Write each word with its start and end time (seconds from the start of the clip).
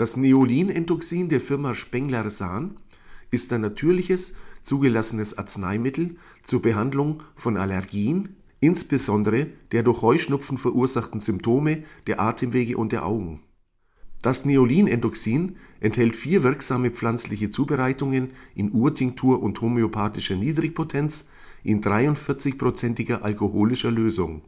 Das 0.00 0.16
Neolin-Endoxin 0.16 1.28
der 1.28 1.42
Firma 1.42 1.74
Spengler-Sahn 1.74 2.78
ist 3.30 3.52
ein 3.52 3.60
natürliches, 3.60 4.32
zugelassenes 4.62 5.36
Arzneimittel 5.36 6.16
zur 6.42 6.62
Behandlung 6.62 7.22
von 7.34 7.58
Allergien, 7.58 8.34
insbesondere 8.60 9.48
der 9.72 9.82
durch 9.82 10.00
Heuschnupfen 10.00 10.56
verursachten 10.56 11.20
Symptome 11.20 11.82
der 12.06 12.18
Atemwege 12.18 12.78
und 12.78 12.92
der 12.92 13.04
Augen. 13.04 13.42
Das 14.22 14.46
Neolin-Endoxin 14.46 15.56
enthält 15.80 16.16
vier 16.16 16.44
wirksame 16.44 16.92
pflanzliche 16.92 17.50
Zubereitungen 17.50 18.30
in 18.54 18.72
Urtinktur 18.72 19.42
und 19.42 19.60
homöopathischer 19.60 20.36
Niedrigpotenz 20.36 21.26
in 21.62 21.82
43-prozentiger 21.82 23.20
alkoholischer 23.20 23.90
Lösung. 23.90 24.44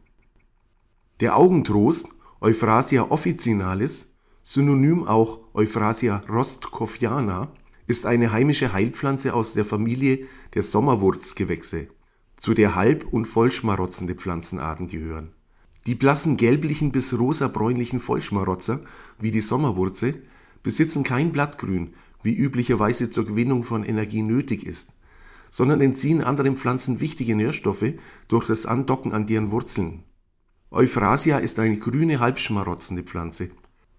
Der 1.19 1.37
Augentrost 1.37 2.07
Euphrasia 2.41 3.11
officinalis, 3.11 4.12
synonym 4.43 5.07
auch 5.07 5.39
Euphrasia 5.53 6.21
rostcoffiana, 6.29 7.51
ist 7.87 8.05
eine 8.05 8.31
heimische 8.31 8.73
Heilpflanze 8.73 9.33
aus 9.33 9.53
der 9.53 9.65
Familie 9.65 10.25
der 10.53 10.63
Sommerwurzgewächse, 10.63 11.87
zu 12.37 12.53
der 12.53 12.75
halb 12.75 13.05
und 13.11 13.25
vollschmarotzende 13.25 14.15
Pflanzenarten 14.15 14.87
gehören. 14.87 15.31
Die 15.85 15.95
blassen 15.95 16.37
gelblichen 16.37 16.91
bis 16.91 17.17
rosa-bräunlichen 17.17 17.99
Vollschmarotzer 17.99 18.81
wie 19.19 19.31
die 19.31 19.41
Sommerwurze 19.41 20.15
besitzen 20.61 21.03
kein 21.03 21.31
Blattgrün, 21.31 21.93
wie 22.21 22.33
üblicherweise 22.33 23.09
zur 23.09 23.25
Gewinnung 23.25 23.63
von 23.63 23.83
Energie 23.83 24.21
nötig 24.21 24.65
ist, 24.65 24.91
sondern 25.49 25.81
entziehen 25.81 26.23
anderen 26.23 26.57
Pflanzen 26.57 27.01
wichtige 27.01 27.35
Nährstoffe 27.35 27.93
durch 28.29 28.47
das 28.47 28.65
Andocken 28.65 29.11
an 29.11 29.25
deren 29.25 29.51
Wurzeln. 29.51 30.03
Euphrasia 30.71 31.37
ist 31.37 31.59
eine 31.59 31.77
grüne 31.77 32.19
halbschmarotzende 32.19 33.03
Pflanze. 33.03 33.51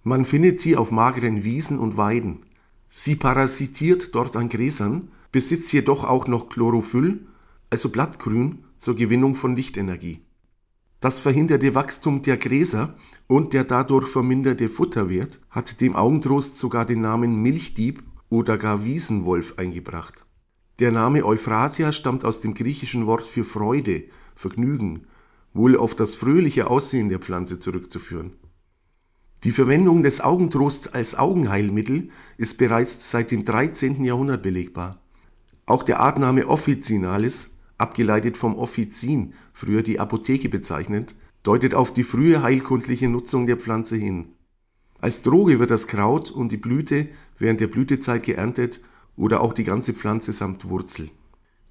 Man 0.06 0.26
findet 0.26 0.60
sie 0.60 0.76
auf 0.76 0.90
mageren 0.90 1.44
Wiesen 1.44 1.78
und 1.78 1.96
Weiden. 1.96 2.40
Sie 2.88 3.16
parasitiert 3.16 4.14
dort 4.14 4.36
an 4.36 4.50
Gräsern, 4.50 5.08
besitzt 5.32 5.72
jedoch 5.72 6.04
auch 6.04 6.26
noch 6.28 6.50
Chlorophyll, 6.50 7.26
also 7.70 7.88
Blattgrün, 7.88 8.64
zur 8.76 8.96
Gewinnung 8.96 9.34
von 9.34 9.56
Lichtenergie. 9.56 10.20
Das 11.00 11.20
verhinderte 11.20 11.74
Wachstum 11.74 12.20
der 12.20 12.36
Gräser 12.36 12.94
und 13.28 13.54
der 13.54 13.64
dadurch 13.64 14.06
verminderte 14.06 14.68
Futterwert 14.68 15.40
hat 15.48 15.80
dem 15.80 15.96
Augentrost 15.96 16.58
sogar 16.58 16.84
den 16.84 17.00
Namen 17.00 17.40
Milchdieb 17.40 18.02
oder 18.28 18.58
gar 18.58 18.84
Wiesenwolf 18.84 19.54
eingebracht. 19.56 20.26
Der 20.80 20.92
Name 20.92 21.24
Euphrasia 21.24 21.92
stammt 21.92 22.26
aus 22.26 22.40
dem 22.40 22.52
griechischen 22.52 23.06
Wort 23.06 23.22
für 23.22 23.44
Freude, 23.44 24.04
Vergnügen, 24.34 25.06
wohl 25.54 25.78
auf 25.78 25.94
das 25.94 26.14
fröhliche 26.14 26.68
Aussehen 26.68 27.08
der 27.08 27.20
Pflanze 27.20 27.58
zurückzuführen. 27.58 28.32
Die 29.42 29.50
Verwendung 29.50 30.02
des 30.02 30.20
Augentrosts 30.20 30.88
als 30.88 31.18
Augenheilmittel 31.18 32.08
ist 32.38 32.56
bereits 32.56 33.10
seit 33.10 33.30
dem 33.30 33.44
13. 33.44 34.04
Jahrhundert 34.04 34.42
belegbar. 34.42 35.00
Auch 35.66 35.82
der 35.82 36.00
Artname 36.00 36.46
Officinalis, 36.46 37.50
abgeleitet 37.76 38.36
vom 38.36 38.54
Offizin, 38.56 39.34
früher 39.52 39.82
die 39.82 40.00
Apotheke 40.00 40.48
bezeichnet, 40.48 41.14
deutet 41.42 41.74
auf 41.74 41.92
die 41.92 42.04
frühe 42.04 42.42
heilkundliche 42.42 43.08
Nutzung 43.08 43.46
der 43.46 43.58
Pflanze 43.58 43.96
hin. 43.96 44.28
Als 45.00 45.20
Droge 45.22 45.58
wird 45.58 45.70
das 45.70 45.86
Kraut 45.86 46.30
und 46.30 46.50
die 46.50 46.56
Blüte 46.56 47.08
während 47.38 47.60
der 47.60 47.66
Blütezeit 47.66 48.22
geerntet 48.22 48.80
oder 49.16 49.42
auch 49.42 49.52
die 49.52 49.64
ganze 49.64 49.92
Pflanze 49.92 50.32
samt 50.32 50.68
Wurzel. 50.68 51.10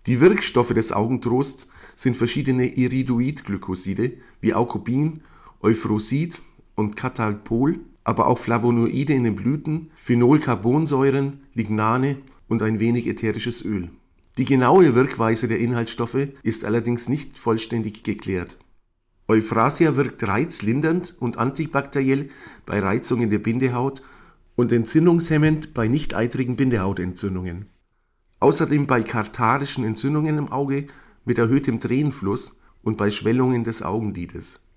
Die 0.06 0.20
Wirkstoffe 0.20 0.74
des 0.74 0.92
Augentrosts 0.92 1.70
sind 1.96 2.18
verschiedene 2.18 2.68
Iridoid-Glykoside 2.68 4.18
wie 4.42 4.54
Aukobin, 4.54 5.22
Euphrosid 5.62 6.42
und 6.76 6.96
Catalpol, 6.96 7.80
aber 8.04 8.28
auch 8.28 8.38
Flavonoide 8.38 9.14
in 9.14 9.24
den 9.24 9.36
Blüten, 9.36 9.92
Phenolcarbonsäuren, 9.96 11.40
Lignane 11.54 12.18
und 12.48 12.62
ein 12.62 12.80
wenig 12.80 13.08
ätherisches 13.08 13.64
Öl. 13.64 13.90
Die 14.38 14.46
genaue 14.46 14.96
Wirkweise 14.96 15.48
der 15.48 15.60
Inhaltsstoffe 15.60 16.28
ist 16.42 16.66
allerdings 16.66 17.08
nicht 17.08 17.38
vollständig 17.38 18.04
geklärt. 18.04 18.58
Euphrasia 19.28 19.96
wirkt 19.96 20.28
reizlindernd 20.28 21.16
und 21.20 21.38
antibakteriell 21.38 22.30
bei 22.66 22.80
Reizungen 22.80 23.30
der 23.30 23.40
Bindehaut 23.40 24.02
und 24.56 24.72
entzündungshemmend 24.72 25.74
bei 25.74 25.88
nicht 25.88 26.14
eitrigen 26.14 26.56
Bindehautentzündungen 26.56 27.68
außerdem 28.44 28.88
bei 28.88 29.02
katharischen 29.04 29.86
Entzündungen 29.86 30.38
im 30.38 30.52
Auge 30.52 30.88
mit 31.24 31.38
erhöhtem 31.38 31.80
Tränenfluss 31.80 32.58
und 32.82 32.98
bei 32.98 33.10
Schwellungen 33.10 33.64
des 33.64 33.82
Augenlides. 33.82 34.68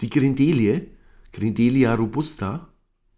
Die 0.00 0.10
Grindelie 0.10 0.86
(Grindelia 1.32 1.92
robusta), 1.92 2.68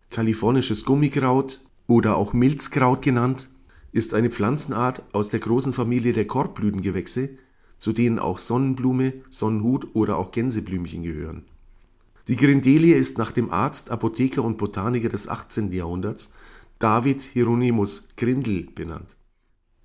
kalifornisches 0.09 0.87
Gummikraut 0.87 1.61
oder 1.87 2.17
auch 2.17 2.33
Milzkraut 2.33 3.03
genannt, 3.03 3.51
ist 3.93 4.15
eine 4.15 4.31
Pflanzenart 4.31 5.03
aus 5.13 5.29
der 5.29 5.41
großen 5.41 5.75
Familie 5.75 6.15
der 6.15 6.27
Korbblütengewächse, 6.27 7.37
zu 7.77 7.93
denen 7.93 8.19
auch 8.19 8.39
Sonnenblume, 8.39 9.13
Sonnenhut 9.29 9.95
oder 9.95 10.17
auch 10.17 10.33
Gänseblümchen 10.33 11.03
gehören. 11.03 11.45
Die 12.29 12.37
Grindelie 12.37 12.95
ist 12.95 13.19
nach 13.19 13.33
dem 13.33 13.51
Arzt, 13.51 13.91
Apotheker 13.91 14.43
und 14.43 14.57
Botaniker 14.57 15.11
des 15.11 15.29
18. 15.29 15.73
Jahrhunderts 15.73 16.33
David 16.79 17.21
Hieronymus 17.21 18.09
Grindel 18.17 18.69
benannt. 18.75 19.19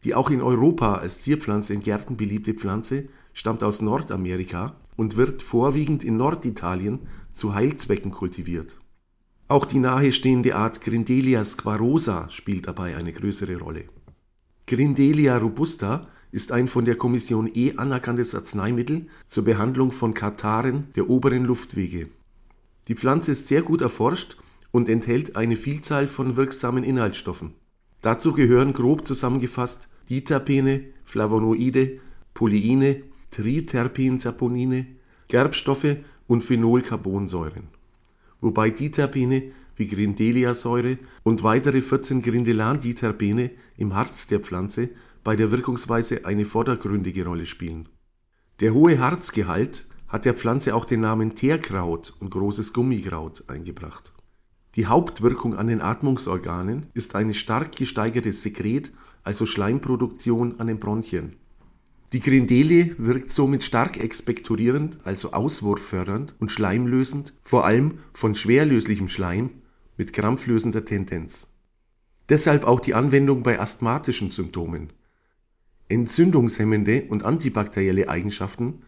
Die 0.05 0.13
auch 0.13 0.29
in 0.29 0.43
Europa 0.43 0.97
als 0.97 1.19
Zierpflanze 1.21 1.73
in 1.73 1.79
Gärten 1.79 2.15
beliebte 2.15 2.53
Pflanze 2.53 3.07
stammt 3.33 3.63
aus 3.63 3.81
Nordamerika 3.81 4.75
und 4.95 5.17
wird 5.17 5.41
vorwiegend 5.41 6.03
in 6.03 6.15
Norditalien 6.15 6.99
zu 7.31 7.55
Heilzwecken 7.55 8.11
kultiviert. 8.11 8.77
Auch 9.47 9.65
die 9.65 9.79
nahestehende 9.79 10.55
Art 10.55 10.81
Grindelia 10.81 11.43
squarosa 11.43 12.29
spielt 12.29 12.67
dabei 12.67 12.95
eine 12.95 13.13
größere 13.13 13.57
Rolle. 13.57 13.85
Grindelia 14.67 15.37
robusta 15.37 16.07
ist 16.31 16.51
ein 16.51 16.67
von 16.67 16.85
der 16.85 16.97
Kommission 16.97 17.49
E 17.55 17.73
anerkanntes 17.75 18.35
Arzneimittel 18.35 19.07
zur 19.25 19.43
Behandlung 19.43 19.91
von 19.91 20.13
Katharen 20.13 20.87
der 20.95 21.09
oberen 21.09 21.45
Luftwege. 21.45 22.09
Die 22.89 22.95
Pflanze 22.95 23.31
ist 23.31 23.47
sehr 23.47 23.63
gut 23.63 23.81
erforscht 23.81 24.37
und 24.69 24.87
enthält 24.87 25.35
eine 25.35 25.55
Vielzahl 25.55 26.05
von 26.05 26.37
wirksamen 26.37 26.83
Inhaltsstoffen. 26.83 27.53
Dazu 28.01 28.33
gehören 28.33 28.73
grob 28.73 29.03
zusammengefasst 29.03 29.89
Diterpene, 30.09 30.85
Flavonoide, 31.03 31.99
Polyine, 32.33 33.03
Triterpensaponine, 33.31 34.87
Gerbstoffe 35.27 35.97
und 36.27 36.43
Phenolcarbonsäuren. 36.43 37.67
Wobei 38.41 38.69
Diterpene 38.69 39.51
wie 39.75 39.87
Grindelia-Säure 39.87 40.97
und 41.23 41.43
weitere 41.43 41.81
14 41.81 42.21
Grindelan-Diterpene 42.21 43.51
im 43.77 43.93
Harz 43.93 44.27
der 44.27 44.39
Pflanze 44.39 44.89
bei 45.23 45.35
der 45.35 45.51
Wirkungsweise 45.51 46.25
eine 46.25 46.45
vordergründige 46.45 47.25
Rolle 47.25 47.45
spielen. 47.45 47.89
Der 48.59 48.73
hohe 48.73 48.99
Harzgehalt 48.99 49.87
hat 50.07 50.25
der 50.25 50.35
Pflanze 50.35 50.75
auch 50.75 50.85
den 50.85 51.01
Namen 51.01 51.35
Teerkraut 51.35 52.13
und 52.19 52.29
großes 52.29 52.71
Gummikraut 52.73 53.43
eingebracht 53.47 54.13
die 54.75 54.87
Hauptwirkung 54.87 55.55
an 55.55 55.67
den 55.67 55.79
Atmungsorganen 55.79 56.87
ist 56.93 57.15
eine 57.15 57.33
stark 57.33 57.77
gesteigerte 57.77 58.33
Sekret 58.33 58.91
also 59.25 59.45
Schleimproduktion 59.45 60.59
an 60.59 60.67
den 60.67 60.79
Bronchien. 60.79 61.35
Die 62.13 62.21
Grindelie 62.21 62.95
wirkt 62.97 63.31
somit 63.31 63.63
stark 63.63 63.97
expektorierend 63.97 64.99
also 65.03 65.31
auswurffördernd 65.31 66.35
und 66.39 66.51
schleimlösend, 66.51 67.33
vor 67.43 67.65
allem 67.65 67.97
von 68.13 68.35
schwerlöslichem 68.35 69.09
Schleim 69.09 69.49
mit 69.97 70.13
krampflösender 70.13 70.85
Tendenz. 70.85 71.47
Deshalb 72.29 72.63
auch 72.63 72.79
die 72.79 72.93
Anwendung 72.93 73.43
bei 73.43 73.59
asthmatischen 73.59 74.31
Symptomen. 74.31 74.93
Entzündungshemmende 75.89 77.03
und 77.09 77.23
antibakterielle 77.23 78.07
Eigenschaften 78.07 78.83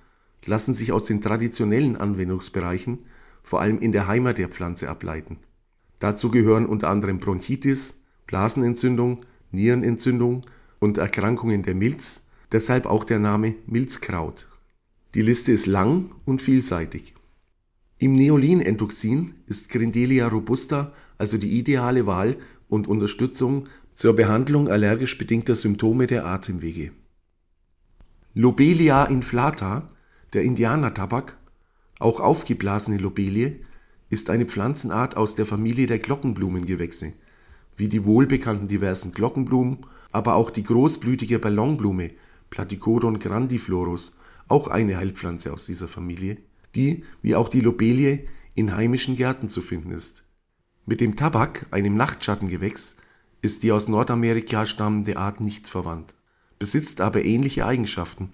lassen 0.46 0.74
sich 0.74 0.94
aus 0.94 1.03
den 1.03 1.20
traditionellen 1.20 1.97
Anwendungsbereichen 1.97 3.00
vor 3.44 3.59
allem 3.59 3.80
in 3.80 3.92
der 3.92 4.08
Heimat 4.08 4.38
der 4.38 4.47
Pflanze 4.47 4.90
ableiten 4.90 5.38
Dazu 6.00 6.29
gehören 6.29 6.67
unter 6.67 6.90
anderem 6.90 7.20
Bronchitis, 7.20 8.00
Blasenentzündung, 8.28 9.26
Nierenentzündung 9.52 10.41
und 10.79 10.97
Erkrankungen 10.97 11.64
der 11.64 11.76
Milz, 11.76 12.23
deshalb 12.52 12.85
auch 12.85 13.03
der 13.03 13.20
Name 13.20 13.55
Milzkraut. 13.66 14.47
Die 15.16 15.22
Liste 15.22 15.52
ist 15.52 15.66
lang 15.66 16.11
und 16.26 16.41
vielseitig. 16.41 17.14
Im 17.99 18.16
Neolin-Endoxin 18.16 19.34
ist 19.47 19.70
Grindelia 19.70 20.28
robusta 20.28 20.94
also 21.17 21.38
die 21.38 21.58
ideale 21.58 22.05
Wahl 22.05 22.38
und 22.70 22.88
Unterstützung 22.88 23.67
zur 23.94 24.16
Behandlung 24.16 24.70
allergisch 24.70 25.17
bedingter 25.17 25.55
Symptome 25.55 26.05
der 26.05 26.26
Atemwege. 26.26 26.91
Lobelia 28.35 29.05
inflata, 29.05 29.88
der 30.34 30.44
Indianertabak, 30.44 31.38
auch 31.97 32.20
aufgeblasene 32.20 32.97
Lobelie, 32.97 33.61
ist 34.11 34.29
eine 34.29 34.46
Pflanzenart 34.46 35.17
aus 35.17 35.34
der 35.34 35.47
Familie 35.47 35.88
der 35.88 35.97
Glockenblumengewächse, 35.97 37.14
wie 37.78 37.88
die 37.88 38.03
wohlbekannten 38.03 38.68
diversen 38.68 39.14
Glockenblumen, 39.14 39.85
aber 40.12 40.35
auch 40.35 40.50
die 40.50 40.64
großblütige 40.64 41.40
Ballonblume 41.40 42.12
Platycodon 42.50 43.20
grandiflorus, 43.20 44.14
auch 44.47 44.68
eine 44.68 44.97
Heilpflanze 44.97 45.53
aus 45.53 45.66
dieser 45.66 45.88
Familie, 45.88 46.38
die, 46.76 47.03
wie 47.22 47.35
auch 47.35 47.50
die 47.50 47.62
Lobelie, 47.62 48.26
in 48.56 48.76
heimischen 48.76 49.16
Gärten 49.16 49.50
zu 49.50 49.62
finden 49.62 49.91
ist. 49.91 50.24
Mit 50.85 51.02
dem 51.02 51.16
Tabak, 51.16 51.68
einem 51.72 51.96
Nachtschattengewächs, 51.96 52.96
ist 53.41 53.64
die 53.64 53.72
aus 53.72 53.88
Nordamerika 53.88 54.66
stammende 54.66 55.18
Art 55.18 55.40
nicht 55.40 55.68
verwandt, 55.68 56.16
besitzt 56.58 57.02
aber 57.02 57.23
ähnliche 57.23 57.66
Eigenschaften. 57.66 58.34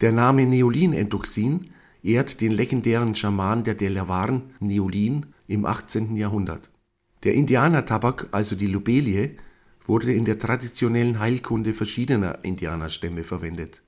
Der 0.00 0.12
Name 0.12 0.46
Neolin-Endoxin 0.46 1.66
ehrt 2.02 2.40
den 2.40 2.52
legendären 2.52 3.14
Schaman 3.14 3.62
der 3.62 3.74
Delawaren 3.74 4.42
Neolin 4.58 5.26
im 5.46 5.66
18. 5.66 6.16
Jahrhundert. 6.16 6.70
Der 7.22 7.34
Indianertabak, 7.34 8.28
also 8.32 8.56
die 8.56 8.66
Lobelie, 8.66 9.36
wurde 9.86 10.12
in 10.12 10.24
der 10.24 10.38
traditionellen 10.38 11.18
Heilkunde 11.18 11.74
verschiedener 11.74 12.38
Indianerstämme 12.44 13.24
verwendet. 13.24 13.82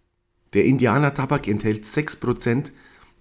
Der 0.52 0.64
Indianertabak 0.64 1.48
enthält 1.48 1.84
6% 1.84 2.72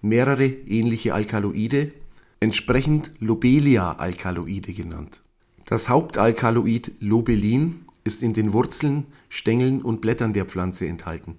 mehrere 0.02 0.44
ähnliche 0.44 1.14
Alkaloide, 1.14 1.92
entsprechend 2.40 3.12
Lobelia-Alkaloide 3.20 4.74
genannt. 4.74 5.22
Das 5.64 5.88
Hauptalkaloid 5.88 6.92
Lobelin 7.00 7.86
ist 8.04 8.22
in 8.22 8.34
den 8.34 8.52
Wurzeln, 8.52 9.06
Stängeln 9.28 9.80
und 9.80 10.00
Blättern 10.00 10.32
der 10.32 10.44
Pflanze 10.44 10.86
enthalten. 10.86 11.38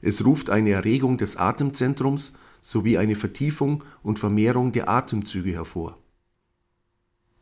Es 0.00 0.24
ruft 0.24 0.48
eine 0.48 0.70
Erregung 0.70 1.18
des 1.18 1.36
Atemzentrums 1.36 2.32
sowie 2.62 2.96
eine 2.96 3.16
Vertiefung 3.16 3.84
und 4.02 4.18
Vermehrung 4.18 4.72
der 4.72 4.88
Atemzüge 4.88 5.52
hervor. 5.52 5.98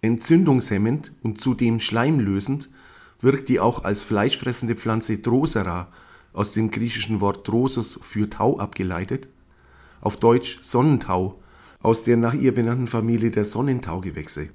Entzündungshemmend 0.00 1.12
und 1.22 1.40
zudem 1.40 1.80
schleimlösend 1.80 2.68
wirkt 3.20 3.48
die 3.48 3.60
auch 3.60 3.84
als 3.84 4.04
fleischfressende 4.04 4.76
Pflanze 4.76 5.18
Drosera 5.18 5.88
aus 6.32 6.52
dem 6.52 6.70
griechischen 6.70 7.20
Wort 7.20 7.48
drosos 7.48 7.98
für 8.02 8.30
Tau 8.30 8.58
abgeleitet, 8.58 9.28
auf 10.00 10.16
Deutsch 10.16 10.58
Sonnentau 10.62 11.42
aus 11.80 12.04
der 12.04 12.16
nach 12.16 12.34
ihr 12.34 12.54
benannten 12.54 12.86
Familie 12.86 13.30
der 13.30 13.44
Sonnentaugewächse. 13.44 14.50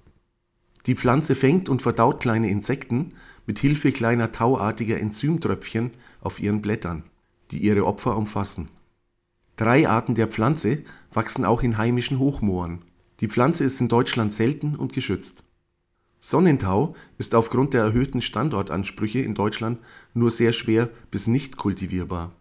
Die 0.85 0.95
Pflanze 0.95 1.35
fängt 1.35 1.69
und 1.69 1.81
verdaut 1.81 2.21
kleine 2.21 2.49
Insekten 2.49 3.09
mit 3.45 3.59
Hilfe 3.59 3.91
kleiner 3.91 4.31
tauartiger 4.31 4.99
Enzymtröpfchen 4.99 5.91
auf 6.21 6.41
ihren 6.41 6.61
Blättern, 6.61 7.03
die 7.51 7.59
ihre 7.59 7.85
Opfer 7.85 8.17
umfassen. 8.17 8.69
Drei 9.55 9.87
Arten 9.87 10.15
der 10.15 10.27
Pflanze 10.27 10.83
wachsen 11.13 11.45
auch 11.45 11.63
in 11.63 11.77
heimischen 11.77 12.19
Hochmooren. 12.19 12.79
Die 13.19 13.27
Pflanze 13.27 13.63
ist 13.63 13.79
in 13.79 13.87
Deutschland 13.87 14.33
selten 14.33 14.75
und 14.75 14.93
geschützt. 14.93 15.43
Sonnentau 16.19 16.95
ist 17.17 17.35
aufgrund 17.35 17.73
der 17.73 17.83
erhöhten 17.83 18.21
Standortansprüche 18.21 19.19
in 19.19 19.35
Deutschland 19.35 19.79
nur 20.13 20.31
sehr 20.31 20.53
schwer 20.53 20.89
bis 21.11 21.27
nicht 21.27 21.57
kultivierbar. 21.57 22.31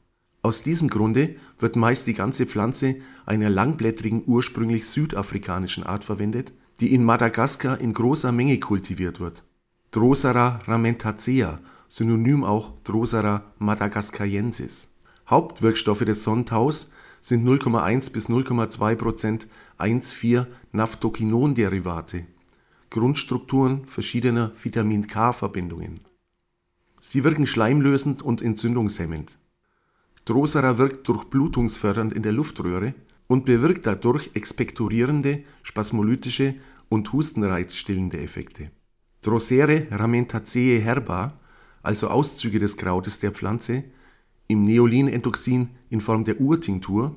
Aus 0.42 0.62
diesem 0.62 0.88
Grunde 0.88 1.36
wird 1.58 1.76
meist 1.76 2.06
die 2.06 2.14
ganze 2.14 2.46
Pflanze 2.46 2.96
einer 3.26 3.50
langblättrigen 3.50 4.22
ursprünglich 4.26 4.88
südafrikanischen 4.88 5.84
Art 5.84 6.04
verwendet, 6.04 6.52
die 6.80 6.94
in 6.94 7.04
Madagaskar 7.04 7.80
in 7.80 7.92
großer 7.92 8.32
Menge 8.32 8.58
kultiviert 8.58 9.20
wird. 9.20 9.44
Drosera 9.92 10.60
ramentacea, 10.66 11.60
synonym 11.88 12.44
auch 12.44 12.72
Drosera 12.82 13.52
madagascariensis. 13.58 14.88
Hauptwirkstoffe 15.28 16.04
des 16.04 16.24
Sonnentaus 16.24 16.90
sind 17.22 17.46
0,1 17.46 18.12
bis 18.12 18.28
0,2 18.28 18.96
Prozent 18.96 19.48
1,4-Naphthoquinon-Derivate, 19.78 22.26
Grundstrukturen 22.90 23.86
verschiedener 23.86 24.52
Vitamin-K-Verbindungen. 24.60 26.00
Sie 27.00 27.24
wirken 27.24 27.46
schleimlösend 27.46 28.20
und 28.22 28.42
entzündungshemmend. 28.42 29.38
Drosera 30.24 30.78
wirkt 30.78 31.08
durchblutungsfördernd 31.08 32.12
in 32.12 32.22
der 32.22 32.30
Luftröhre 32.32 32.94
und 33.28 33.44
bewirkt 33.44 33.86
dadurch 33.86 34.30
expektorierende, 34.34 35.44
spasmolytische 35.62 36.56
und 36.88 37.12
hustenreizstillende 37.12 38.20
Effekte. 38.20 38.72
Drosere 39.22 39.86
ramentaceae 39.92 40.80
herba, 40.80 41.38
also 41.82 42.08
Auszüge 42.08 42.58
des 42.58 42.76
Krautes 42.76 43.20
der 43.20 43.30
Pflanze, 43.30 43.84
im 44.48 44.64
Neolin-Endoxin 44.64 45.70
in 45.90 46.00
Form 46.00 46.24
der 46.24 46.40
Urtinktur, 46.40 47.16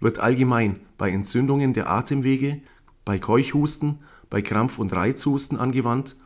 wird 0.00 0.18
allgemein 0.18 0.80
bei 0.98 1.10
Entzündungen 1.10 1.72
der 1.72 1.90
Atemwege, 1.90 2.60
bei 3.04 3.18
Keuchhusten, 3.18 4.00
bei 4.28 4.42
Krampf- 4.42 4.78
und 4.78 4.92
Reizhusten 4.92 5.58
angewandt 5.58 6.16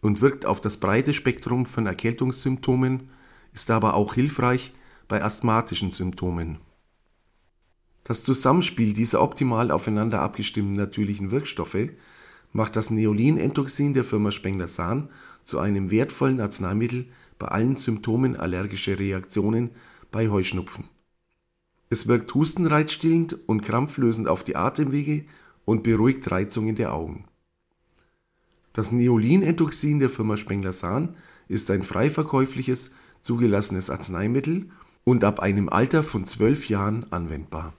und 0.00 0.20
wirkt 0.20 0.46
auf 0.46 0.60
das 0.60 0.78
breite 0.78 1.12
Spektrum 1.12 1.66
von 1.66 1.86
Erkältungssymptomen, 1.86 3.08
ist 3.52 3.70
aber 3.70 3.94
auch 3.94 4.14
hilfreich 4.14 4.72
bei 5.08 5.22
asthmatischen 5.22 5.90
Symptomen. 5.90 6.58
Das 8.04 8.22
Zusammenspiel 8.22 8.94
dieser 8.94 9.20
optimal 9.20 9.70
aufeinander 9.70 10.22
abgestimmten 10.22 10.74
natürlichen 10.74 11.30
Wirkstoffe 11.30 11.88
macht 12.52 12.76
das 12.76 12.90
Neolin-Endoxin 12.90 13.94
der 13.94 14.04
Firma 14.04 14.30
Spengler-Sahn 14.30 15.08
zu 15.44 15.58
einem 15.58 15.90
wertvollen 15.90 16.40
Arzneimittel 16.40 17.06
bei 17.38 17.48
allen 17.48 17.76
Symptomen 17.76 18.36
allergischer 18.36 18.98
Reaktionen 18.98 19.70
bei 20.10 20.28
Heuschnupfen. 20.28 20.84
Es 21.90 22.06
wirkt 22.06 22.34
hustenreizstillend 22.34 23.48
und 23.48 23.62
krampflösend 23.62 24.28
auf 24.28 24.44
die 24.44 24.56
Atemwege 24.56 25.24
und 25.64 25.82
beruhigt 25.82 26.30
Reizungen 26.30 26.74
der 26.74 26.92
Augen. 26.92 27.24
Das 28.72 28.92
Neolin-Endoxin 28.92 29.98
der 29.98 30.10
Firma 30.10 30.36
Spengler-Sahn 30.36 31.16
ist 31.48 31.70
ein 31.70 31.82
frei 31.82 32.10
verkäufliches, 32.10 32.92
zugelassenes 33.22 33.90
Arzneimittel 33.90 34.70
und 35.04 35.24
ab 35.24 35.40
einem 35.40 35.68
Alter 35.68 36.02
von 36.02 36.26
zwölf 36.26 36.68
Jahren 36.68 37.10
anwendbar 37.10 37.74